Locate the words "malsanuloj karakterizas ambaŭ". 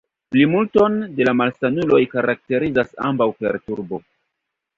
1.41-3.29